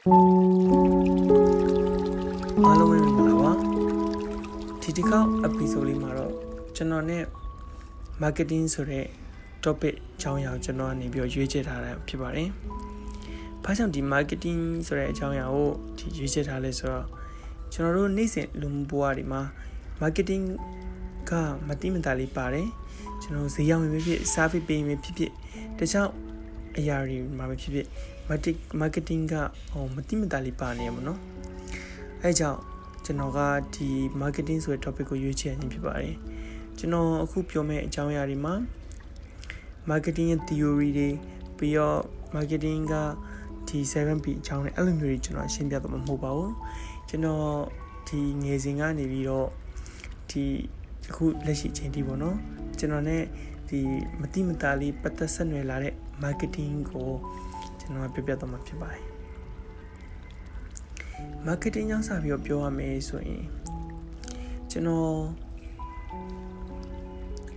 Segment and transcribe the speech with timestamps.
[0.00, 3.52] အားလုံးပဲမင်္ဂလာပါ
[4.82, 6.32] ဒီတစ်ခေါက် episode လေးမှာတော့
[6.76, 7.24] ကျွန်တော်နဲ့
[8.22, 9.06] marketing ဆိုတဲ့
[9.64, 12.48] topic အကြောင်းအရာကိုကျွန်တော်ကနေပြီးရွေးချယ်ထားတာဖြစ်ပါတယ်။
[13.64, 15.68] ဘာကြောင့်ဒီ marketing ဆိုတဲ့အကြောင်းအရာကို
[15.98, 17.06] ဒီရွေးချယ်ထားလဲဆိုတော့
[17.72, 19.42] ကျွန်တော်တို့နေ့စဉ်လူမှုဘဝတွေမှာ
[20.00, 20.44] marketing
[21.30, 21.32] က
[21.68, 22.68] မတိမတာလေးပါတယ်။
[23.22, 25.32] ကျွန်တော်ဈေးရောက်ရင်ဖြစ်ဖြစ် service ပေးရင်ဖြစ်ဖြစ်
[25.78, 26.08] တခြား
[26.80, 27.86] အရာတွေမှာပဲဖြစ်ဖြစ်
[28.80, 29.34] marketing က
[29.70, 31.20] ဟိုမတိမတာလေးပါနေရမှာနော်
[32.22, 32.60] အဲကြောင့်
[33.04, 33.40] ကျွန်တော်က
[33.74, 33.88] ဒီ
[34.20, 36.16] marketing ဆိုတဲ့ topic ကိုရွေးချယ်ခြင်းဖြစ်ပါတယ်
[36.78, 38.54] ကျွန်တော်အခုပြောမယ့်အကြောင်းအရာတွေမှာ
[39.90, 41.08] marketing ရဲ့ theory တွေ
[41.58, 42.00] ပြီးတော့
[42.34, 42.94] marketing က
[43.68, 46.52] ဒီ 7P အကြောင်းနဲ့အဲ့လိုမျိုးတွေကျွန်တော်ရှင်းပြတော့မှာမဟုတ်ပါဘူး
[47.08, 47.46] ကျွန်တော်
[48.08, 49.48] ဒီငယ်စဉ်ကနေပြီးတော့
[50.30, 50.44] ဒီ
[51.10, 52.36] အခုလက်ရှိအချိန်ထိပေါ့နော်
[52.78, 53.16] ကျွန်တော် ਨੇ
[53.68, 53.80] ဒီ
[54.20, 57.08] မတိမတာလေးပတ်သက်ဆက်နွယ်လာတဲ့ marketing ကို
[57.80, 59.04] ကျွန်တော်ပြပြတော့မှာဖြစ်ပါတယ်
[61.46, 63.44] marketing ကြောင့်စပြီးတော့ပြောရမယ်ဆိုရင်
[64.70, 65.14] ကျွန်တော်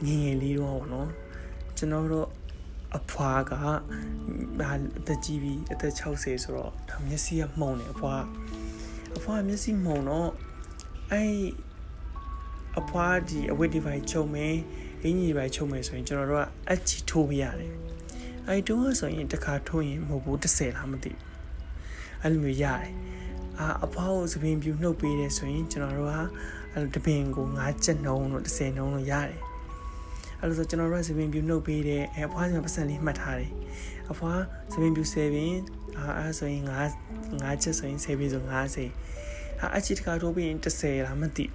[0.06, 1.10] ငငယ်လေးတော့ဗောနော်
[1.78, 2.28] ကျွန်တော်တို့
[2.98, 3.74] အဖွာကဟာ
[4.60, 8.16] အသက်ကြီးပြီအသက်60ဆိုတော့ဒါမျက်စိကမှုံတယ်အဖွာ
[9.18, 10.30] အဖွာမျက်စိမှုံတော့
[11.12, 11.36] အဲ့
[12.80, 14.56] အဖွာဒီအဝတ်ဒီဘိုင်ချုပ်မယ်
[15.04, 17.83] အင်ကြီးဘိုင်ချုပ်မယ်ဆိုရင်ကျွန်တော်တို့ကအချီထိုးပြရတယ်
[18.48, 21.22] အဲ့တုန်းကဆိုရင်တစ်ခါထိုးရင်မဟုတ်ဘူး30လားမသိဘူး
[22.22, 22.92] အဲ့လိုမျိုးရတယ်
[23.60, 26.16] အာအဖွားကိုသပင်ပြူနှုတ်ပေးတယ်ဆိုရင်ကျွန်တော်တို့က
[26.74, 29.40] အဲ့လိုတပင်ကို9ချက်နှုံးလို့10နှုံးလို့ရတယ်
[30.40, 33.52] အဲ့လိုဆိုကျွန်တော်တို့ကသပင်ပြူနှုတ်ပေးတယ်အဲအဖွားကပတ်စံလေးမှတ်ထားတယ်
[34.12, 34.42] အဖွား
[34.72, 35.54] သပင်ပြူ10ပင်
[35.98, 36.72] အာအဲ့ဆိုရင်9
[37.44, 41.46] 9ချက်ဆိုရင်10ပင်ဆို90အာအချစ်တကာထိုးပြီးရင်30လားမသိ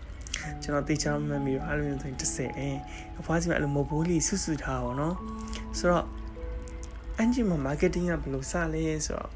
[0.62, 2.70] ကျွန်တော်တေချာမှတ်မိတော့အဲ့လိုမျိုးဆိုရင်30အဲ
[3.20, 5.17] အဖွားစီကအဲ့လိုမဘိုးလေးဆွဆွထားပါတော့
[5.78, 6.06] ဆိုတော့
[7.19, 9.30] အန်ဂျီမှာ marketing ကဘယ်လိုစလဲဆိုတော့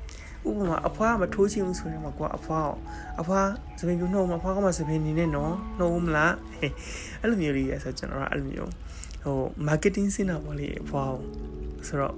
[0.49, 2.71] ဥပမာအဖွားမထိုးချင်ဘူးဆိုရင်မှာကွာအဖွား
[3.21, 6.35] အဖွားစပင်ပြနှုတ်မှာအဖွားကမှစပင်နေနဲ့နော်နှုတ်မလား
[7.21, 8.73] အဲ့လိုမျိုးလေးရဆိုကျွန်တော်ကအဲ့လိုမျိုး
[9.23, 11.15] ဟို marketing စင်တာပေါ့လေအဖွား
[11.87, 12.17] ဆိုတော့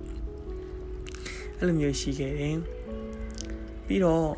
[1.59, 2.57] အဲ့လိုမျိုးရှိခဲ့တယ်
[3.87, 4.29] ပြီးတော့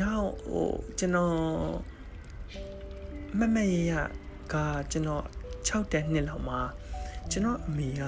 [0.00, 1.34] နောက်ဟိုကျွန်တော်
[3.38, 3.92] မမရရ
[4.52, 4.54] က
[4.92, 5.24] ကျွန်တော်
[5.68, 6.60] 6တန်းနှစ်လောက်မှာ
[7.30, 8.02] ကျွန်တော်အမေက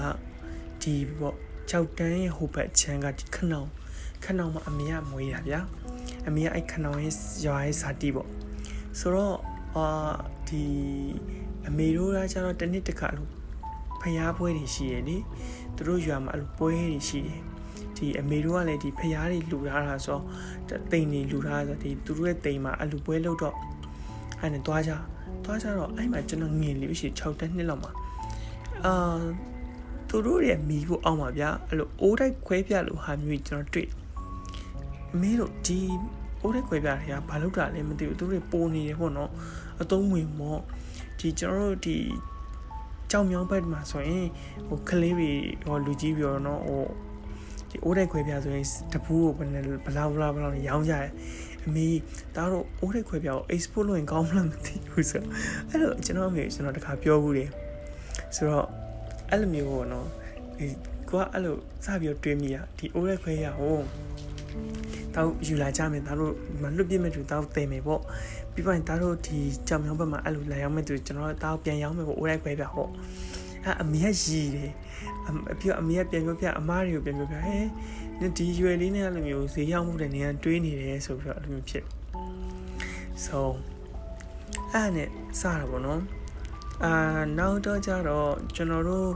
[0.83, 3.69] ဒီပေါ့ 6တန်းရဲ့ဟိုဘက်ချမ်းကဒီခဏောင်
[4.25, 5.61] ခဏောင်မှာအမေကမွေးတာဗျာ
[6.27, 7.15] အမေကအဲ့ခဏောင်ရဲ့
[7.45, 8.29] ရွာရဲ့ဇာတိပေါ့
[8.99, 9.37] ဆိုတော့
[9.77, 9.87] အာ
[10.49, 10.65] ဒီ
[11.69, 13.31] အမေတို့ကကျတော့တစ်နှစ်တစ်ခါလို့
[14.01, 15.17] ဖျားပွဲတွေရှိရလေ
[15.77, 17.41] သူတို့ရွာမှာအဲ့လိုပွဲတွေရှိတယ်
[17.97, 20.19] ဒီအမေတို့ကလည်းဒီဖျားတွေလှူထားတာဆို
[20.69, 23.55] တော့တိမ်တွေလှူထားဆိုဒီသူတို့ရဲ့တိမ်မှာအဲ့လိုပွဲလုပ်တော့
[24.41, 24.93] အဲ့နဲ့တွားကြ
[25.45, 27.93] တွားကြတော့အဲ့မှာကျွန်တော်ငင်လေးရှိ6တက်နှစ်လောက်မှာ
[28.87, 28.95] အာ
[30.11, 33.89] သူတို့ရဲ့မိဖို့အောင်ပါဗျာအဲ့လိုအိုးတိုက်ခွဲပြလို့ဟာမျိုးကျွန်တော်တွေ့
[35.13, 35.81] အမေတို့ဒီ
[36.43, 39.31] အိုးတိုက်ခွဲပြတွေကဘာလို့တာလဲမသိဘူးသူတို့ပိုနေတယ်ပေါ့နော်
[39.83, 40.61] အသုံးဝင်မော့
[41.19, 41.97] ဒီကျွန်တော်တို့ဒီ
[43.11, 44.27] ကြောင်မြောင်းဘက်မှာဆိုရင်
[44.69, 45.31] ဟိုကလေးတွေ
[45.65, 46.83] ဟိုလူကြီးပြောတော့ဟို
[47.71, 51.11] ဒီအိုးတိုက်ခွဲပြဆိုရင်တပူးကိုဘယ်နဲ့ဘလာဘလာဘလာရောင်းကြတယ်
[51.67, 51.87] အမေ
[52.37, 55.23] ဒါတော့အိုးတိုက်ခွဲပြကို export လုပ်ရင်ကောင်းမလားမသိဘူးဆို
[55.69, 57.49] အဲ့တော့ကျွန်တော်အမေကျွန်တော်တခါပြောဘူးတယ်
[58.37, 58.67] ဆိုတော့
[59.31, 60.07] အဲ့လိုမျိုးပေါ့နော်
[60.59, 60.67] ဒီ
[61.11, 63.77] ကိုကအဲ့လိုစပြီးတော့တွေးမိရဒီအိုးရက်ခွဲရဟို
[65.15, 68.01] တောက်ယူလာကြမယ်ဒါတို့မလွတ်ပြစ်မဲ့သူတောက်တင်မယ်ပေါ့
[68.53, 72.89] ပြီးပါရင်ဒါတို့ဒီကြောင်မြောင်းဘက်မှာအဲ့လိုလာရောက်မဲ့သူကျွန်တော်တောက်ပြန်ရောက်မယ်ပေါ့အိုးရက်ခွဲပြဟော
[73.65, 74.73] အဲ့အမေကရည်တယ်
[75.53, 81.85] အပြအမေကပြန်ပြောပြအမားတွေကိုပြန်ပြောပြဟဲ့ဒီရွယ်လေးနဲ့အဲ့လိုမျိုးဈေးရောက်မှုတဲ့နေရာတွေးနေတယ်ဆိုပြီးတော့အဲ့လိုမျိုးဖြစ်
[83.25, 83.39] so
[84.73, 85.09] အဲ့နဲ့
[85.41, 86.01] စတာပေါ့နော်
[86.85, 86.93] အာ
[87.39, 89.09] နောက်တော့ကြတော့ကျွန်တော်တို့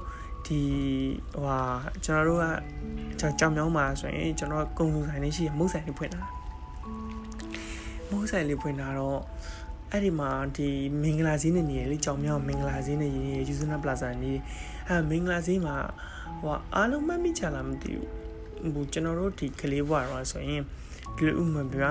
[0.46, 0.60] ဒီ
[1.34, 1.60] ဟိုဟာ
[2.04, 2.44] ကျွန်တော်တို့က
[3.20, 6.22] ကြောင်ကြောင်မြောင်းမှာဆိုရင်ကျွန်တော်ကုံစုဆိုင်လေးရှိရမုတ်ဆိုင်လေးဖွင့်တာ
[8.10, 9.20] မုတ်ဆိုင်လေးဖွင့်တာတော့
[9.90, 10.68] အဲ့ဒီမှာဒီ
[11.02, 14.32] မင်္ဂလာဈေးနဲ့နေရလေကြောင်မြောင်းမင်္ဂလာဈေးနဲ့ရင်းယူဇနာပလာဇာနေ
[14.88, 15.76] အဲမင်္ဂလာဈေးမှာ
[16.40, 20.62] ဟိုအားလုံးမမိချလာမသိဘူးဟိုကျွန်တော်တို့ဒီကလေးဘွားတော့ဆိုရင်
[21.16, 21.82] ဒီလိုဥမာပြ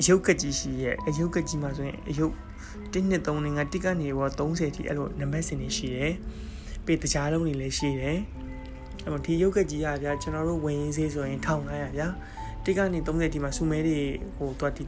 [0.00, 2.32] အယုတ်ကကြီးရှိရဲ့အယုတ်ကကြီးမှာဆိုရင်အယုတ်
[2.92, 6.12] 1နှစ်3နှစ်ငါတိကနေဘော30ထိအဲ့လိုနံပါတ်စင်တွေရှိတယ်
[6.86, 8.18] ပေတကြားလုံးတွေလည်းရှိတယ်
[9.04, 12.08] အဲ့တော့ဒီရုပ်ကကြီးရဗျာကျွန်တော်တို့ဝင်ရင်းစေးဆိုရင်1500ဗျာ
[12.64, 13.98] တိကနေ30ထိမှာစူမဲတွေ
[14.36, 14.84] ဟိုတော့ဒီ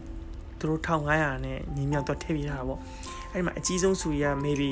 [0.58, 2.80] သူတို့1500နဲ့ညီမြောက်တော့ထည့်ပြထားတာပေါ့
[3.32, 4.70] အဲ့ဒီမှာအကြီးဆုံးစူရ maybe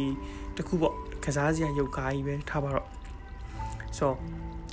[0.57, 0.95] တခုပေါ့
[1.25, 2.89] ကစားစရာရုပ်ကားကြီးပဲထားပါတော့
[3.99, 4.13] ဆို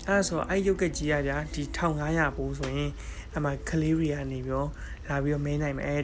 [0.08, 2.92] အဲ့ဆိုအဲ့ရုပ်ကကြီးရဗျာဒီ1500ပို့ဆိုရင်
[3.36, 4.70] အမှကလေးတွေကနေပြီးတော့
[5.08, 5.98] လာပြီးတော့မင်းနိုင်မယ်အဲ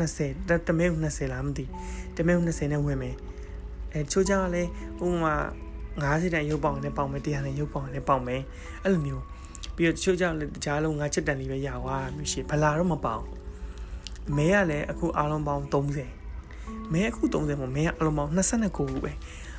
[0.00, 1.64] 20တမဲ20လားမသိ
[2.16, 3.16] တမဲ20နဲ့ဝင်မယ်
[3.92, 4.64] အဲချိုးကြလဲဥ
[5.00, 5.34] ပမာ
[6.02, 8.42] 90တန်ရုပ်ပေါင်နဲ့ပေါင်မယ်100တန်ရုပ်ပေါင်နဲ့ပေါင်မယ်
[8.82, 9.24] အဲ့လိုမျိုး
[9.76, 13.22] ပြီးတော့ချိုးကြလဲတကြားလုံး9ချက်တန်လေးပဲရသွားမျိုးရှိဘလာတော့မပေါင်
[14.36, 19.12] မဲကလည်းအခုအားလုံးပေါင်း30မဲအခု30ပေါ့မဲကအားလုံးပေါင်း29ခုပဲ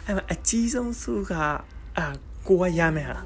[0.06, 1.34] အဲ့မှာအကြီးဆုံးစုက
[1.98, 2.06] အာ
[2.48, 3.18] ကိုကရမယ်ဟာ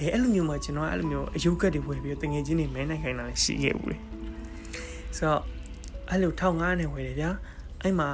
[0.00, 3.98] အဲအဲ့လိုမျိုးမှာကျွန်တော်အဲ့လိုမျိုးအယုတ်ကတ်တွေဝယ်ပြီးတငယ်ချင်းတွေမဲနိုင်ခိုင်းတာလည်းရှိခဲ့ဘူးလေ
[5.16, 5.42] ဆိုတော့
[6.10, 7.30] အဲ့လို1500နဲ့ဝယ်တယ်ဗျာ
[7.82, 8.08] အဲ့မှာ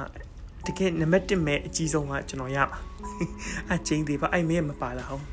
[0.65, 2.77] တကယ်နံပါတ်1မဲအကြီးဆုံးကကျွန်တော်ရပါ
[3.73, 5.25] အချင်းသေးပါအဲ့မဲမပါလာအောင်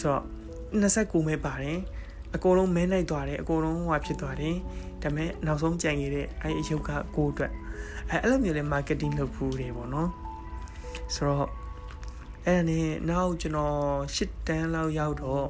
[0.00, 0.22] ဆိုတော့
[0.72, 1.78] 29မဲပါတယ်
[2.34, 4.56] အကုန်လုံးမဲနိုင်သွားတယ်အကုန်လုံးဟိုဖြစ်သွားတယ်
[5.02, 7.52] ဒါပေမဲ့နောက်ဆုံးကြံခဲ့တဲ့အဲ့အယုတ်ကကိုအတွက်
[8.10, 10.10] အဲအဲ့လိုမျိုးလဲ marketing လုပ်ဖို့တယ်ပေါ့နော်
[11.14, 11.48] ဆိုတော့
[12.46, 13.76] အဲ့ဒါနဲ့နောက်ကျွန်တော်
[14.16, 15.46] ၈တန်းလောက်ရောက်တော့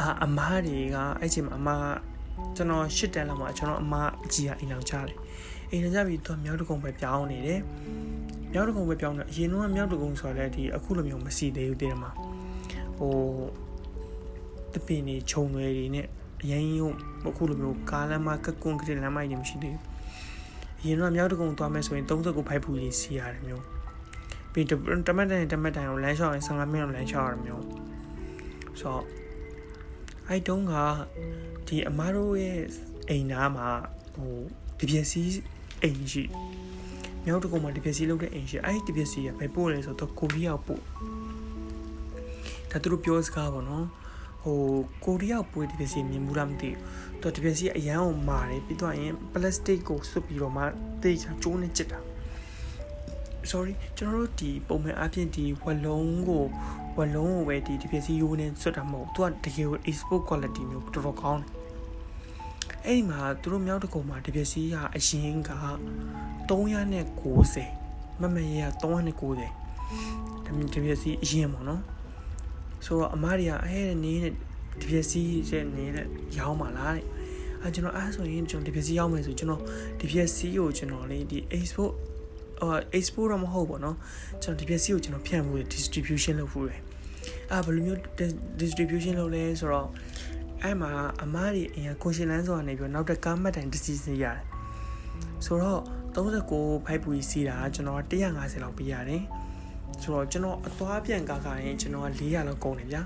[0.00, 1.88] အာအမားတွေကအဲ့ချိန်မှာအမား
[2.56, 5.16] ကျွန်တော်၈တန်းလောက်မှာကျွန်တော်အမားအကြီးကအိမ်အောင်ချတယ်
[5.70, 7.60] အိမ်အောင်ချပြီးတော့မြောက်တကုံပဲပြောင်းနေတယ်
[8.52, 12.10] မြောက်တကုံပဲပြောင်းနေအရင်တော့မြောက်တကုံဆိုတော့လည်းဒီအခုလိုမျိုးမစီသေးဘူးတည်းမှာ
[12.98, 13.14] ဟို
[14.72, 16.06] တပင်နေခြုံတွေတွေနဲ့
[16.42, 16.90] အရင်ရုံ
[17.28, 19.82] အခုလိုမျိုးကားလမ်းမကကွန်ကရစ်လမ်းမကြီးမရှိသေးဘူး
[20.80, 23.73] အရင်တော့မြောက်တကုံသွားမယ်ဆိုရင်39ဖိုက်ဖူကြီးစီရတယ်မျိုး
[24.54, 24.72] ပြီးတ
[25.16, 27.64] မတ်တိုင်တမတ်တိုင်ကိုလမ်းလျှောက်ရင်15မိနစ်လမ်းလျှောက်ရမျိုး
[28.80, 29.04] ဆိုတော့
[30.28, 30.74] အဲ့တုန်းက
[31.68, 32.60] ဒီအမားတို့ရဲ့
[33.08, 33.68] အိမ်သားမှာ
[34.14, 34.34] ဟို
[34.78, 35.30] ဒီပစ္စည်း
[35.82, 36.24] အိမ်ရှိ
[37.24, 40.82] မြောက်တကုံမှာဒီပစ္စည်းလုပ်တဲ့အိမ်ရှိအဲ့ဒီပစ္စည်းကဘယ်ပို့လဲဆိုတော့ကိုရီးယားပို့
[42.70, 43.86] ဒါသူတို့ပြောစကားပေါ့နော်
[44.42, 44.58] ဟို
[45.04, 50.62] ကိုရီးယားပွေဒီပစ္စည်းမြင်မှုလားမသိဘူးသူဒီပစ္စည်းအရန်ကိုမာတယ်ပြီးတော့ရင်ပလတ်စတစ်ကိုဆွတ်ပြီးတော့မှ
[51.02, 52.00] တေးချကျိုးနဲ့ချစ်တာ
[53.52, 56.44] sorry ကျွန်တော်တို့ဒီပုံမှန်အပြင်ဒီဝလုံးကို
[56.96, 61.50] ဝလုံးကိုပဲဒီဒီပစ္စည်းရိုးနဲ့ဆွတ်တာမဟုတ်သူကတကယ်ကို export quality မျိုးတော်တော်ကောင်းတယ်
[62.84, 65.50] အဲ့ဒီမှာသူတို့မြောက်တကုံမှာဒီပစ္စည်းကအရင်က
[66.48, 71.82] 390မမရရ390ဒီပစ္စည်းအရင်ပေါ့နော်
[72.84, 74.32] ဆိုတော့အမားတွေကအဲနေတဲ့
[74.80, 76.06] ဒီပစ္စည်းရဲ့နေတဲ့
[76.38, 77.04] ရောင်းပါလားတဲ့
[77.62, 79.62] အဲကျွန်တော်အဲဆိုရင်ကျွန်တော်ဒီပစ္စည်းရောင်းမယ်ဆိုကျွန်တော်
[80.00, 81.92] ဒီပစ္စည်းကိုကျွန်တော်လေဒီ export
[82.60, 83.96] ဟို export တော့မဟုတ်ပေါ့နော်
[84.42, 86.80] ကျွန်တော်ဒီပစ္စည်းကိုကျွန်တော်ဖြန့်ဖို့ distribution လုပ်ဖို့ရယ်
[87.52, 88.00] အဲဘယ်လိုမျိုး
[88.60, 89.88] distribution လုပ်လဲဆိုတော့
[90.62, 90.90] အဲ့မှာ
[91.22, 94.38] အမားတွေအရင်ကိုရှင်လန်းဆိုတာနေပြီးနောက်တစ်ကားမှတ်တိုင် decision ရတယ်
[95.44, 95.80] ဆိုတော့
[96.14, 99.22] 39ဖိုက်ပူကြီးစီးတာကျွန်တော်150လောက်ပေးရတယ်
[100.02, 103.02] ဆိုတော့ကျွန်တော်အသွားပြန်ကားကားရင်ကျွန်တော်က400လောက်ကုန်တယ်ဗျာ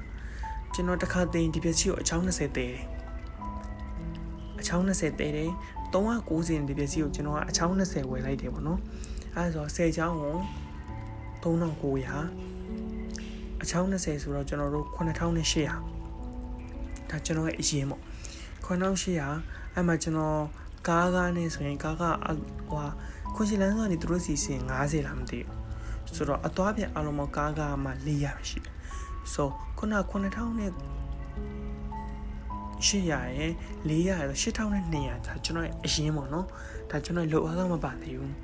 [0.75, 2.85] ကျွန်တော်တစ်ခါသိရင်ဒီပစ္စည်းကိုအချောင်း20သေးတယ်
[4.61, 5.51] အချောင်း20သေးတယ်
[5.93, 8.81] 390ဒီပစ္စည်းကိုကျွန်တော်ကအချောင်း20ဝယ်လိုက်တယ်ပေါ့နော်
[9.35, 10.37] အဲဆိုတော့10ချောင်းကို
[11.43, 15.69] 3900အချောင်း20ဆိုတော့ကျွန်တော်တို့9800
[17.11, 18.03] ဒါကျွန်တော်ရဲ့အရင်ပေါ့
[18.65, 20.41] 9800အဲ့မှာကျွန်တော်
[20.89, 22.85] ကားကားနဲ့ဆိုရင်ကားကဟို
[23.35, 28.75] ခွန်ရှိလန်းကနေသူတို့စီစဉ်90လားမသိဘူးဆိုတော့အသွားပြန်အလုံးမကားကားမှ400ပဲရှိတယ်
[29.33, 29.49] ဆို
[29.79, 30.73] ခုန9000နဲ့
[32.85, 33.53] 800ရဲ့
[33.89, 36.47] 400ရဲ့8200ဒါကျွန်တော်ရဲ့အရင်ပေါ့နော်
[36.91, 38.35] ဒါကျွန်တော်လိုအားတော့မပါသေးဘူး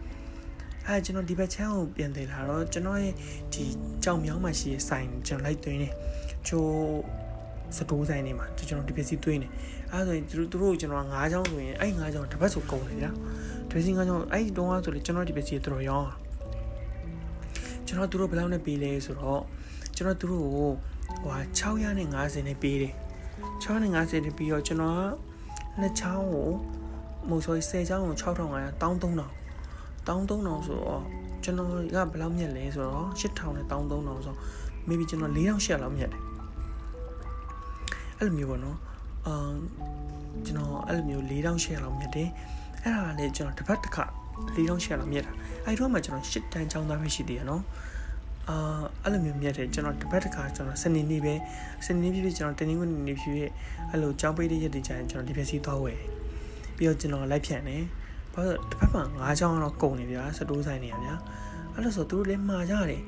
[0.87, 3.13] အဲကျွန်တော်ဒီဘက်ချမ်းကိုပြန်သေးလာတော့ကျွန်တော်ရဲ့
[3.55, 3.65] ဒီ
[4.05, 5.89] ကြောင်မြောင်းမှာရှိတဲ့ဆိုင်ကျွန်တော်လိုက်သွင်းနေ
[6.47, 6.71] ချိုး
[7.77, 9.49] စတိုးဆိုင်နေမှာကျွန်တော်ဒီပစ္စည်းသွင်းနေ
[9.91, 13.11] အဲဆိုရင်သူတို့တို့ကျွန်တော်9ချောင်းဆိုရင်အဲ့9ချောင်းတစ်ပတ်ဆိုကုန်တယ်ဗျာ
[13.71, 16.11] ဒွေးစင်း9ချောင်းအဲ့ဒီတုန်းကဆိုလေကျွန်တော်ဒီပစ္စည်းတော်တော်ရောင်း
[17.87, 19.43] ကျွန်တော်သူတို့ဘယ်လောက်နဲ့ပေးလဲဆိုတော့
[19.97, 20.71] ကျွန်တော်သူတို့ကို
[21.23, 22.93] ဟို650နဲ့ပေးတယ်
[23.63, 25.03] 650နဲ့ပြီးတော့ကျွန်တော်
[25.81, 26.49] နှစ်ချောင်းကို
[27.29, 29.44] မို့ဆို10ချောင်းကို6500 13000
[30.07, 31.03] 13000ဆိုတော့
[31.45, 34.39] ကျွန်တော်ကဘယ်လောက်မြက်လဲဆိုတော့8000နဲ့13000ဆိုတော့
[34.89, 36.23] maybe ကျွန်တော်4800လောက်မြက်တယ်
[38.19, 38.79] အဲ့လိုမျိုးပေါ့နော်
[39.27, 39.53] အာ
[40.47, 42.29] ကျွန်တော်အဲ့လိုမျိုး4800လောက်မြက်တယ်
[42.83, 44.05] အဲ့ဒါလည်းကျွန်တော်တစ်ပတ်တစ်ခါ
[44.55, 45.33] 4800လောက်မြက်တာ
[45.65, 47.63] အဲ့တော့မှကျွန်တော်8တန်းချောင်းသားပဲရှိသေးရနော်
[48.49, 51.35] အာအဲ့လိုမျိုးမြက်တယ်ကျွန်တော်တစ်ပတ်တစ်ခါကျွန်တော်စနေနေ့ပဲ
[51.87, 53.51] စနေနေ့ဖြစ်ဖြစ်ကျွန်တော်တနင်္ဂနွေနေ့ဖြစ်ဖြစ်
[53.91, 55.99] အဲ့လိုကြောင်းပေးတဲ့ရက်တွေကျရင်ကျွန်တော်ဒီပစ္စည်းသွားဝယ်
[56.77, 57.83] ပြီးတော့ကျွန်တော်လိုက်ဖြန့်တယ်
[58.35, 61.15] ဘာလို့တစ်ဖက်မှာ၅ချောင်းတော့ကုန်နေဗျာစတိုးဆိုင်နေရဗျာ
[61.75, 63.03] အဲ့လိုဆိုသူတို့လည်းမှာကြတယ်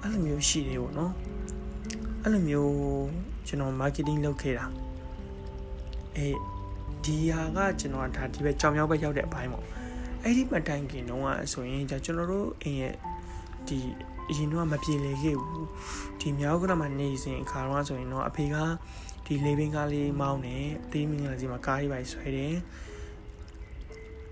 [0.00, 1.12] အဲ့လိုမျိုးရှိတယ်ပေါ့နော်
[2.22, 2.74] အဲ့လိုမျိုး
[3.46, 4.66] ကျွန်တော် marketing လုပ်ခဲ့တာ
[6.16, 6.36] အေး
[7.04, 9.64] ဒီဟာကကျွန်တော်ဒါဒီဘက်ကြောင်မြောက်ဘက်ရောက်တဲ့အပိုင်းပေါ့
[10.22, 12.94] အဲ့ဒီမတိုင်ခင်တုန်းကဆိုရင်ကျွန်တော်တို့အင်းရဲ့
[13.68, 13.78] ဒီ
[14.30, 15.68] အရင်တော့မပြေလေခဲ့ဘူး
[16.20, 18.56] ဒီမြောက်ကရမှာနေစဉ်အခါတော့ဆိုရင်တော့အဖေက
[19.26, 22.54] ဒီလေဘင်းကားလေးမောင်းတယ်တေးမင်္ဂလာစီမှာကားလေးပါဆွဲတယ်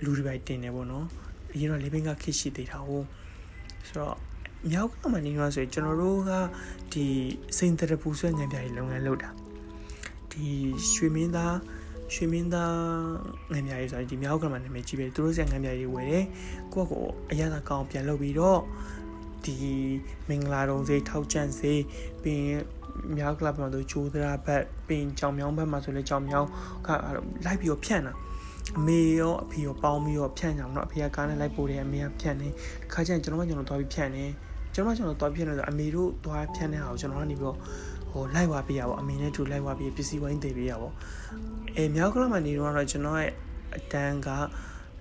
[0.04, 1.06] လူတွေပဲတင်တယ်ပေါ့နော်
[1.52, 3.06] အရင်တော့လေဘင်းကားခစ်ရှိသေးတာဟုတ်
[3.88, 4.16] ဆိုတော့
[4.70, 6.32] မြောက်ကမှနေတော့ဆိုရင်ကျွန်တော်တို့က
[6.92, 7.06] ဒီ
[7.56, 9.30] စိန်တရပူဆွဲညံပြားကြီးလုပ်ငန်းလုပ်တာ
[10.30, 10.46] ဒီ
[10.94, 11.56] ရွှေမင်းသား
[12.14, 12.76] ရွှေမင်းသား
[13.52, 16.24] ငံပြားကြီးဆိုရင်ဒီမြောက်ကမှနာမည်ကြီးပဲသူတို့ဆက်ငံပြားကြီးဝယ်တယ်
[16.72, 18.60] ကိုယ့်ကိုအရသာကောင်းပြန်လုပ်ပြီးတော့
[19.44, 19.56] ဒီ
[20.28, 21.82] မင်္ဂလာတုံးစေးထောက်ချန့်စေး
[22.22, 22.62] ပြီးရင်
[23.16, 26.48] မြောက်ကလပ်မှာဆိုချိုးသရာဘက်ပြီးရင်ကြောင်မြောင်းဘက်မှာဆိုလဲကြောင်မြောင်း
[26.86, 26.88] က
[27.44, 28.12] လိုက်ပြီးတော့ဖြန့်တာ
[28.78, 32.52] အမေရောအဖေရောပေါင်းပြီးတော့ဖြန့်ကြအောင်နော်အဖေကကားနဲ့လိုက်ပို့တယ်အမေကဖြန့်တယ်
[32.82, 34.30] တခါကျရင်ကျွန်တော်ကကျွန်တော်သွားပြီးဖြန့်တယ်
[34.74, 37.56] ကျွန်တော်ကကျွန်တော်သွားဖြန့်တယ်ဆိုအမေတို့သွားဖြန့်တဲ့ဟာကိုကျွန်တော်ကနေပြီးတော့
[38.12, 40.90] ဟိုလိုက်ဝါပေးရပါအမေနဲ့တူလိုက်ဝါပေးပစ္စည်းဝိုင်းတည်ပေးရပါ
[41.76, 43.30] အဲမြောက်ကလာမှာနေတော့ကျွန်တော်ရဲ့
[43.76, 44.28] အတန်းက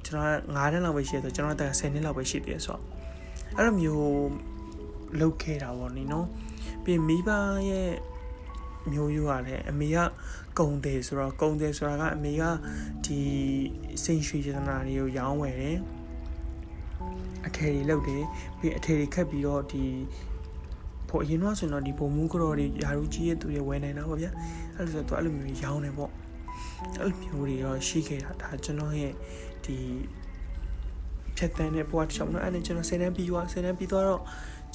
[0.06, 2.82] ကျွန်တော်9တန်းလောက်ပဲရှိတယ်ဆိုကျွန်တော်တန်း10နှစ်လောက်ပဲရှိသေးတယ်ဆိုတော့
[3.58, 4.32] အဲ့လိုမျိုး
[5.20, 6.28] လုပ်ခဲ့တာပေါ့နိနော်
[6.84, 7.30] ပြီးမိဘ
[7.70, 7.92] ရဲ့
[8.92, 9.98] မျိုးရိုးကလည်းအမေက
[10.60, 12.44] ကုံတယ်ဆိုတော့ကုံတယ်ဆိုတာကအမေက
[13.06, 13.20] ဒီ
[14.04, 15.78] စိန်ရွှေရတနာတွေကိုရောင်းဝယ်တယ်
[17.48, 18.24] အထည်တွေလုပ်တယ်
[18.60, 19.84] ပြီးအထည်တွေခတ်ပြီးတော့ဒီ
[21.10, 24.32] ဖို့အရင်တော့ဆိုတော့ဒီဘုံမူးကြော်တွေယာရုကြီးရဲ့သူတွေဝယ်နေတာပေါ့ဗျာ
[24.76, 26.12] အဲ့လိုဆိုတော့အဲ့လိုမျိုးရောင်းနေပေါ့
[27.00, 29.14] အဲ့လိုမျိုးတွေတော့ရှိခဲ့တာဒါကျွန်တော်ရဲ့
[29.66, 29.78] ဒီ
[31.38, 34.22] ဖြတ်တန်းတဲ့ဘဝတစ်ချောင်းတော့အဲ့ဒါကျွန်တော်ဆယ်တန်းပြီးသွားဆယ်တန်းပြီးသွားတော့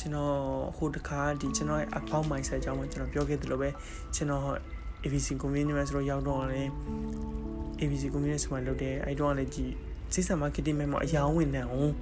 [0.00, 0.36] ကျွန်တော်
[0.76, 3.68] ဟိုတခါဒီကျွန်တော်ရဲ့ account mindset အကြောင်းကိုကျွန်တော်ပြောခဲ့သလိုပဲ
[4.14, 4.44] ကျွန်တော်
[5.06, 6.70] ABC community မှာဆိုတော့ရောက်တော့လည်း
[7.80, 9.72] ABC community ဆိုမှလုပ်တယ်အဲ့တော့လည်းကြည်
[10.12, 11.92] စိစံ marketing မှာအယောင်းဝင်နေအောင်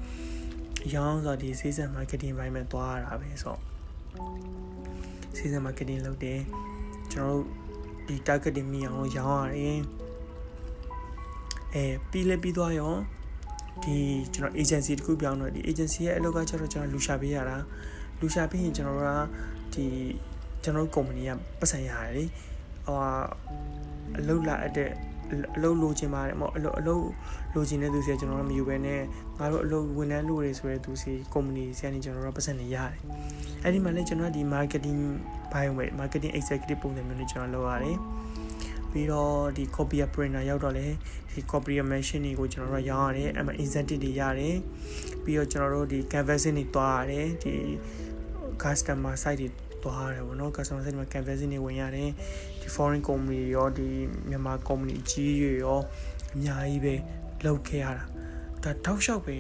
[0.87, 3.61] အယောင်းဆိုဒီစိစံ marketing ဘိုင်းမှာသွားရတာပဲဆိုတော့
[5.37, 6.41] စိစံ marketing လုပ်တယ်
[7.13, 7.45] ကျွန်တော်တို့
[8.07, 9.81] ဒီ targeting မိအောင်ရောင်းရတယ်
[11.75, 12.95] အဲပြီးလဲပြီးသွားရော
[13.83, 13.97] ဒီ
[14.35, 17.57] ကျွန်တော် agency တခုပြောင်းတော့ဒီ agency ရဲ့အလုပ်ကကျတော့ကျွန်တော်လူရှာပေးရတာ
[18.21, 19.85] လူရှာပေးရင်ကျွန်တော်တို့ကဒီ
[20.63, 21.31] ကျွန်တော်တို့ company က
[21.61, 22.25] ပတ်စံရတယ်လေ
[22.87, 22.99] ဟို
[24.19, 24.91] အလုပ်လာတဲ့
[25.57, 27.05] အလုပ်လိုချင်ပါတယ်မဟုတ်အလုပ်အလုပ်
[27.55, 29.01] လိုချင်တဲ့သူစီကကျွန်တော်တို့မယူဘဲနဲ့
[29.39, 32.99] ငါတို့အလုပ်ဝန်ထမ်းလိုတွေဆိုတဲ့သူစီ company စီကနေကျွန်တော်တို့ပတ်စံနေရတယ်
[33.63, 35.01] အဲ့ဒီမှာလည်းကျွန်တော်ဒီ marketing
[35.53, 37.99] bio marketing executive ပုံစံမျိုးနဲ့ကျွန်တော်လုပ်ရတယ်
[38.91, 40.87] ပြီးတော့ဒီ copier printer ရောက်တော့လေ
[41.33, 44.57] ဒီ copier machine တွေကိုကျွန်တော်တို့ရောင်းရတယ်အဲ့မှာ incentive တွေရတယ်
[45.25, 47.55] ပြီးတော့ကျွန်တော်တို့ဒီ canvassing တွေတွားရတယ်ဒီ
[48.63, 49.49] customer site တွေ
[49.85, 52.11] တွားရတယ်ပေါ့နော် customer site မှာ canvassing တွေဝင်ရတယ်
[52.65, 53.89] ဒီ foreign company ရောဒီ
[54.29, 55.81] မြန်မာ company ကြီးတွေရော
[56.35, 56.95] အများကြီးပဲ
[57.45, 58.05] လုပ်ခဲ့ရတာ
[58.63, 59.37] ဒါတောက်လျှောက်ပဲ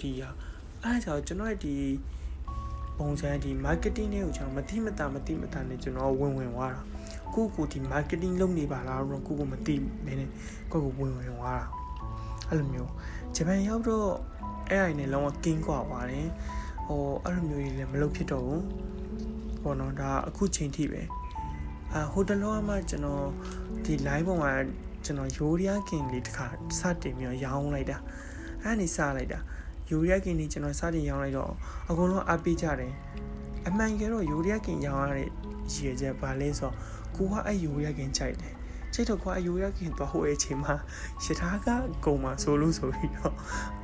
[0.00, 0.30] ဒီဟာ
[0.82, 1.74] အဲ့ဒါကြောင့်ကျွန်တော်ရဲ့ဒီ
[2.98, 6.80] ပုံစံဒီ marketing တွေကိုကျွန်တော်မတိမတာမတိမတာနဲ့ကျွန်တော်ဝင်ဝင်သွားတာ
[7.34, 10.30] ကိုကိုဒီ marketing လုပ်နေပါလားတော့ကိုကိုမသိမင်းနဲ့
[10.72, 11.66] ကိုကိုဝင်ဝင်သွားတာ
[12.48, 12.90] အဲ့လိုမျိုး
[13.34, 14.08] ဂျပန်ရောက်တော့
[14.70, 16.28] အဲ့အိုင်နဲ့လုံးဝကင်းကွာပါတယ်
[16.86, 18.64] ဟိုအဲ့လိုမျိုးကြီးလည်းမလုပ်ဖြစ်တော့ဘူး
[19.62, 21.02] ဘောနော်ဒါအခုချိန်ထိပဲ
[21.96, 23.24] အာဟိုတလောကမှကျွန်တော်
[23.84, 24.52] ဒီ live ပေါ်မှာ
[25.04, 26.46] ကျွန်တော်ရိုးရီးယားကင်လေးတစ်ခါ
[26.78, 27.98] စတင်ပြီးရောင်းလိုက်တာ
[28.62, 29.38] အဲ့ဒီစလိုက်တာ
[29.90, 31.52] ယူရီးယားကင်လေးကျွန်တော်စတင်ရောင်းလိုက်တော့
[31.88, 32.92] အကုန်လုံးအားပေးကြတယ်
[33.66, 35.28] အမှန်ကြတော့ယူရီးယားကင်ရောင်းရတဲ့
[35.72, 36.74] ရည်ချက်ပါလဲဆိုတော့
[37.16, 38.54] ကိုကအဲ့ယူရခင်ကြိုက်တယ်
[38.94, 40.74] ချိတ်တော့ကွာယူရခင်သွားဟိုအချိန်မှာ
[41.24, 41.68] ရထားက
[42.04, 43.34] ကုံမှာဆိုလို့ဆိုပြီးတော့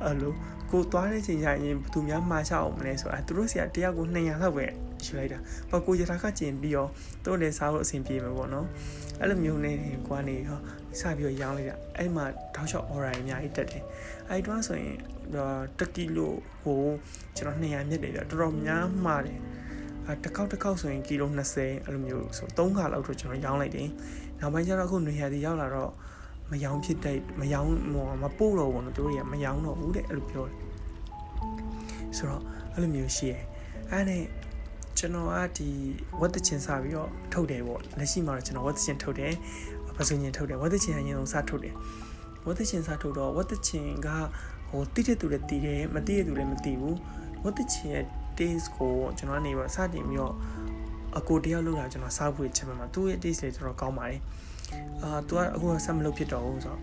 [0.03, 0.33] အဲ့လို
[0.71, 4.65] ကိုသွားတဲ့ချိန်ကျရင်ဘသူများမှာချအောင်မလဲဆိုအဲသူတို့စီကတယောက်ကို200လောက်ပဲ
[5.07, 5.39] ယူလိုက်တာ
[5.71, 6.89] ဘာကိုရထားကကျင်ပြီးတော့
[7.23, 8.67] သူတို့လည်းစားလို့အဆင်ပြေမှာပေါ့နော်
[9.19, 9.73] အဲ့လိုမျိုးနေ
[10.07, 10.59] ကွာနေရော
[10.99, 13.83] စပြီးတော့ရောင်းလိုက်တာအဲ့မှာတောက်လျှောက် order အများကြီးတက်တယ်
[14.29, 14.95] အဲ့တော့ဆိုရင်
[15.79, 16.83] တကီလိုဟို
[17.37, 19.39] ကျွန်တော်200မြက်တယ်တော်တော်များမှာတယ်
[20.07, 23.89] အဲတစ်ခေါက်တစ်ခေါက်ဆိုရင်ကီလို20အဲ့လိုမျိုးဆို3ခါလောက်တော့ကျွန်တော်ရောင်းလိုက်တယ်
[24.39, 25.91] နောက်ပိုင်းကျတော့အခုနေရာဒီရောက်လာတော့
[26.51, 27.71] မယောင်းဖြစ်တဲ့မယောင်း
[28.23, 30.57] မပို့တော့ဘူးနော်တို့တွေကမယောင်းတော့ဘူးတဲ့အဲ့လိုပြောတယ်
[32.17, 32.43] ဆိုတော့
[32.73, 33.41] အဲ့လိုမျိုးရှိရယ်
[33.91, 34.23] အဲ့နဲ့
[35.03, 35.69] ကျွန်တော်ကဒီ
[36.19, 39.33] ဝတ်တချင်စပြီးတော့ထုတ်တယ်ပေါ့လက်ရှိမှာတော့ကျွန်တော်ဝတ်တချင်ထုတ်တယ်
[39.97, 41.73] ပစုံညင်ထုတ်တယ်ဝတ်တချင်အရင်ဆုံးစထုတ်တယ်
[42.45, 44.07] ဝတ်တချင်စထုတ်တော့ဝတ်တချင်က
[44.69, 46.97] ဟိုတိတဲ့သူလည်းတီးတယ်မတိတဲ့သူလည်းမတီးဘူး
[47.43, 48.05] ဝတ်တချင်ရဲ့
[48.37, 50.33] taste ကိုကျွန်တော်ကနေပြီးစတင်ပြီးတော့
[51.17, 54.19] အကိုတယောက်လောက်တာကျွန်တော်စားဖို့ချက်မှာသူ့ရဲ့ taste လေးတော်တော်ကောင်းပါတယ်
[55.01, 56.79] အာသူကအခုဆက်မလုပ်ဖြစ်တော့ဘူးဆိုတော့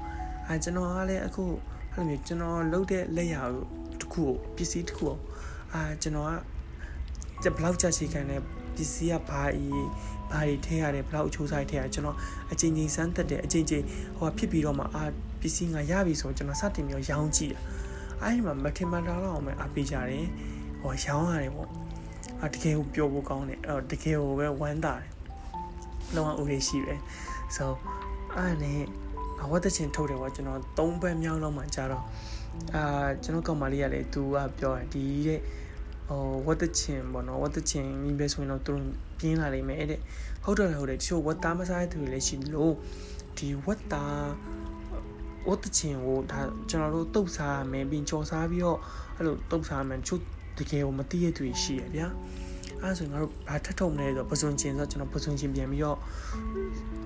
[0.46, 1.44] အဲကျွန်တော်ကလည်းအခု
[1.92, 3.42] အဲ့လိုမျိုးကျွန်တော်လုပ်တဲ့လက်ရာ
[4.00, 5.16] တစ်ခုကိုပစ္စည်းတစ်ခုကို
[5.72, 6.32] အာကျွန်တော်က
[7.56, 8.40] ဘလောက်ကြာချီခံတဲ့
[8.74, 9.66] ပစ္စည်းကဘာဤ
[10.30, 12.16] ဘာတွေထည့်ရတယ်ဘလောက်အချိုးစားထည့်ရကျွန်တော်
[12.52, 13.84] အချိန်ချင်းစမ်းသက်တယ်အချိန်ချင်း
[14.18, 15.04] ဟိုဖြစ်ပြီးတော့မှအာ
[15.40, 17.60] ပစ္စည်းငါရပြီဆိုကျွန်တော်စတင်ပြီးရောင်းကြည့်တာ
[18.22, 20.26] အဲဒီမှာမထင်မှန်တာတော့မှအပေးကြတယ်
[20.80, 21.70] ဟောရောင်းရတယ်ပေါ့
[22.44, 25.10] အတကယ်ကိုပျော်ဖို့ကောင်းတယ်အဲ့တော့တကယ်ကိုပဲဝမ်းသာတယ်
[26.14, 26.94] လုံးဝဦးရရှိပဲ
[27.56, 27.72] ဆို
[28.36, 28.80] အဲ့နဲ့
[29.42, 32.04] အဝတ်တချင်ထုတ်တယ်ပေါ့ကျွန်တော်၃ဘက်မြောက်လောက်မှကြာတော့
[32.74, 35.40] အာကျွန်တော်ကောင်မလေးကလည်းသူကပြောတယ်ဒီတဲ့
[36.08, 38.86] ဟိုဝတ်တချင်ပေါ့နော်ဝတ်တချင်မိပဲဆိုရင်တော့သူတို့
[39.18, 40.00] ပြင်းလာလိမ့်မယ်တဲ့
[40.44, 42.74] ဟုတ်တယ်ဟုတ်တယ်တချို့ဝတ်သားမစားတဲ့သူတွေလည်းရှိလို့
[43.36, 44.26] ဒီဝတ်သား
[45.48, 48.78] ဝတ်တချင်ကိုဒါကျွန်တော်တို့တုတ်စားမယ်ပြီးကြော်စားပြီးတော့
[49.16, 50.20] အဲ့လိုတုတ်စားမယ်ချို့
[50.58, 52.08] တကယ်ကိုမသိရသူရှိရဗျာ
[52.82, 55.98] အဲဆိုငါတို့ဘာထပ်ထုံမလဲဆိုပစွန်ချင်းဆိုကျွန်တော်ပစွန်ချင်းပြန်ပြီးတော့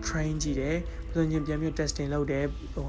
[0.07, 0.77] train ကြည့်တယ်
[1.11, 2.45] ပစွန်ချင်းပြန်ပြီး testing လုပ်တယ်
[2.75, 2.87] ဟို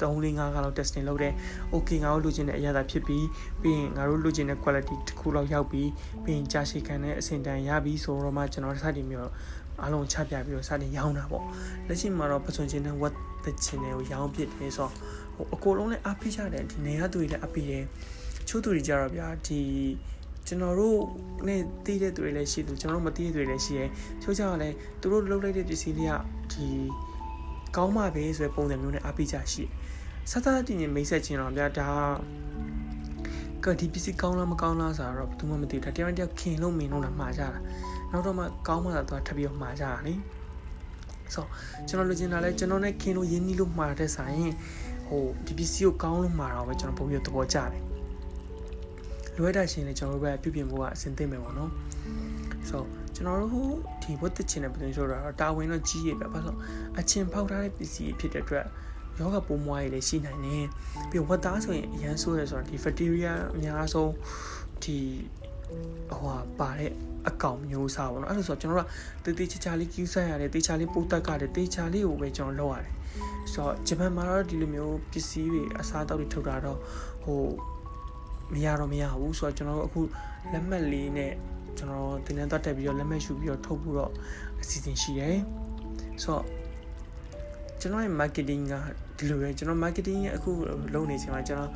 [0.00, 1.32] 3 4 5ခါလောက် testing လုပ်တယ်
[1.74, 3.26] okay ငါတို့လိုချင်တဲ့အရာသာဖြစ်ပြီး
[3.62, 5.90] ပြီးရင်ငါတို့လိုချင်တဲ့ quality တစ်ခုလောက်ရောက်ပြီး
[6.24, 9.32] ပြီးရင်ကြာရှည်ခံတဲ့အဆင့်တန်းရပြီးဆိုတော့မှကျွန်တော်စတင်ပြီးတော့
[9.82, 11.44] အားလုံးချပြပြီးတော့စတင်ရောင်းတာပေါ့
[11.88, 13.14] လက်ရှိမှာတော့ပစွန်ချင်းနဲ့ what
[13.44, 14.94] တဲ့ချင်းတွေကိုရောင်းဖြစ်တယ်ဆိုတော့ဟ
[15.36, 17.84] ဟိုအကိုလုံးလည်းအားပေးကြတယ်ဒီနေရသူတွေလည်းအားပေးတယ်
[18.48, 19.60] ချို့သူတွေကြတော့ဗျာဒီ
[20.46, 21.00] ကျွန်တော်တို့
[21.46, 23.88] နဲ့သိတဲ့သူတွေလည်းရှိသူကျွန်တော်တို့မသိတဲ့သူတွေလည်းရှိတယ်
[24.22, 26.12] ချို့ကြတော့လည်းသူတို့လှုပ်လိုက်တဲ့ပစ္စည်းလေးက
[26.52, 26.66] ဒီ
[27.76, 29.64] ကောင်းမှပဲဆိုတဲ့ပုံစံမျိုးနဲ့အားပေးကြရှိ
[30.32, 31.88] စသတည်နေမိတ်ဆက်ချင်းတော့ဗျာဒါ
[33.64, 37.48] ကဒီပစ္စည်းကောင်းလားမကောင်းလားဆိုတော့ဘယ်သူမှမသိဘူးဒါတရားတရားခင်လို့မင်းလို့လာမှားကြတာ
[38.10, 40.14] နောက်တော့မှကောင်းမှသာသူကထပ်ပြီးမှားကြတာနိ
[41.34, 41.44] ဆို
[41.88, 44.50] ကျွန်တော်လိုချင်တာလဲကျွန်တော်နဲ့ခင်လို့ရင်းနှီးလို့မှားတဲ့ဆိုင်
[45.08, 47.82] ဟိုဒီပစ္စည်းကိုကောင်းလို့မှာတော့ပဲကျွန်တော်ပုံပြသဘောကျတယ်
[49.36, 51.70] လွဲတာရှင်လည်းကျွန်တော်တို့ပဲပြုပြင်ဖို့ကအဆင်သင့်မယ်ပေါ့နော်
[52.68, 52.82] ဆို
[53.14, 53.72] ကျွန်တော်တို့
[54.02, 56.58] ဒီဝတ်တချင်တဲ့ပုံစံဆိုတာတော့တာဝန်တော့ကြီးရပဲဘာလို့
[56.98, 58.66] အချင်းဖောက်ထားတဲ့ပစ္စည်းဖြစ်တဲ့အတွက်
[59.20, 60.64] ယောဂပိုးမွားရည်လည်းရှိနိုင်တယ်
[61.10, 64.12] ပြီးဝတ်သားဆိုရင်အရန်ဆိုးရဆိုတာဒီ bacteria အများဆုံး
[64.82, 64.96] ဒီ
[66.10, 66.92] ဟိုဟာပါတဲ့
[67.28, 68.86] အကောင်မျိုးစားပေါ့နော်အဲ့လိုဆိုကျွန်တော်
[69.24, 72.92] ကတေးသေးချာချာလေးကျူးဆက်ရတယ်တေးချာလေးပို့တက်ကတယ်တေးချာလေးကိုပဲကျွန်တော်လုပ်ရတယ်
[73.52, 76.78] ဆိုတော့ဂျပန်မှာတော့ဒီလိုမျိုးပစ္စည်းတွေအစားအသောက်တွေထုတ်တာတော့
[77.24, 77.42] ဟို
[78.52, 80.00] မရတော့မရဘူးဆိုတော့ကျွန်တော်တို့အခု
[80.52, 81.32] လက်မှတ်လေးနဲ့
[81.78, 84.12] ကျွန်တော်တင်တန်းသွားတက်ပြီးတော့လက်မှတ်ယူပြီးတော့ထုတ်ဖို့တော့
[84.60, 85.38] အစီအစဉ်ရှိတယ်
[86.22, 86.44] ဆိုတော့
[87.80, 88.74] ကျွန်တော်ရဲ့ marketing က
[89.18, 90.50] ဒီလိုပဲကျွန်တော် marketing ရဲ့အခု
[90.94, 91.70] လုပ်နေချိန်မှာကျွန်တော်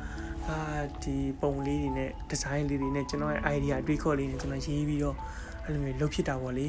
[0.47, 0.59] အာ
[1.03, 5.15] ဒီပုံလေးတွေနဲ့ design လေးတွေနဲ့ကျွန်တော်ရဲ့ idea တွေးခေါ်လေးနဲ့ကျွန်တော်ရေးပြီးတော့
[5.63, 6.67] အဲ့လိုမျိုးလုပ်ဖြစ်တာပေါ့လေ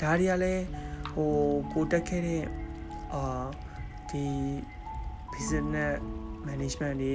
[0.00, 0.64] ဒါတွေကလည်း
[1.12, 1.30] ဟို
[1.72, 2.42] ကိုတက်ခဲ့တဲ့
[3.14, 3.46] အာ
[4.10, 4.24] ဒီ
[5.32, 5.94] business
[6.46, 7.14] management တွေ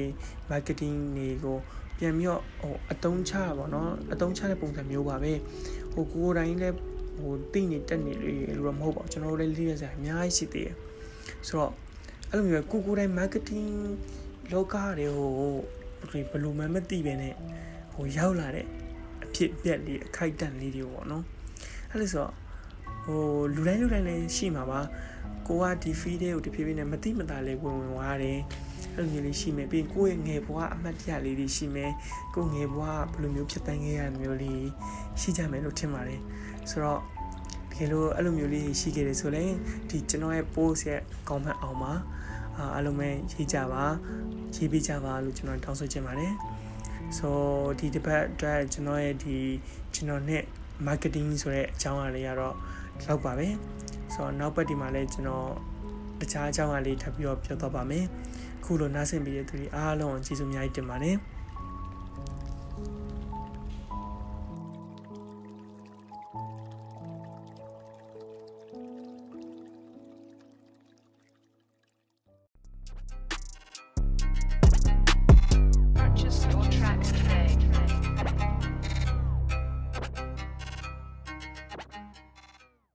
[0.51, 1.57] marketing တွေကို
[1.97, 5.33] ပြန်ပြီးတော့ဟိုအတုံးချတာပေါ့နော်အတုံးချတဲ့ပုံစံမျိုးပါပဲ
[5.93, 6.75] ဟိုကိုယ်တိုင်လည်း
[7.19, 10.75] ဟိုတိနေတက်နေလို့တော့မဟုတ်ပါဘူးကျွန်တော်တို့လည်းလေ့ရစရာအများကြီးရှိသေးတယ်
[11.47, 11.71] ဆိုတော့
[12.29, 13.69] အဲ့လိုမျိုးကိုကိုယ်တိုင် marketing
[14.51, 15.31] လောကတွေဟို
[16.11, 17.33] ဘယ်လိုမှမသိပဲနဲ့
[17.93, 18.67] ဟိုရောက်လာတဲ့
[19.25, 21.23] အဖြစ်ပြက်လေးအခိုက်တန့်လေးတွေပေါ့နော်
[21.91, 22.33] အဲ့လိုဆိုတော့
[23.05, 24.79] ဟိုလူတိုင်းလူတိုင်းလည်းရှိမှာပါ
[25.47, 28.39] ကိုကဒီ feed တွေကိုတဖြည်းဖြည်းနဲ့မတိမတာလေးဝင်ဝင်သွားတယ်
[28.95, 31.91] အဲ့လိုမျိုးလေးရှိမယ်ပြီးကိုယ့်ရဲ့ငယ်ဘဝအမှတ်တရလေးတွေရှိမယ်
[32.35, 34.65] ကိုငယ်ဘဝဘယ်လိုမျိုးဖြစ်တန်းခဲ့ရမျိုးလေး
[35.21, 36.21] ရှိကြမယ်လို့ထင်ပါတယ်
[36.69, 37.01] ဆိုတော့
[37.81, 39.51] တကယ်လို့အဲ့လိုမျိုးလေးရှိခဲ့တယ်ဆိုရင်
[39.89, 41.93] ဒီကျွန်တော်ရဲ့ post ရဲ့ comment အောင်မှာ
[42.73, 43.83] အားလုံးပဲရေးကြပါ
[44.55, 46.33] ရေးပေးကြပါလို့ကျွန်တော်တောင်းဆိုချင်ပါတယ်
[47.17, 47.37] ဆို
[47.79, 49.35] ဒီတစ်ပတ်အတွက်ကျွန်တော်ရဲ့ဒီ
[49.93, 50.43] ကျွန်တော်နဲ့
[50.87, 52.55] marketing ဆိုတဲ့အကြောင်းအရာလေးကတော့
[53.05, 53.47] လောက်ပါပဲ
[54.13, 55.47] ဆိုတော့နောက်ပတ်ဒီမှာလည်းကျွန်တော်
[56.19, 58.05] တခြားအကြောင်းအရာလေးထပ်ပြီးတော့ပြောတော့ပါမယ်
[58.63, 61.15] ခုလိုနားဆင်ပေးတဲ့သူတွေအားလုံးကျေးဇူးအများကြီးတင်ပါတယ်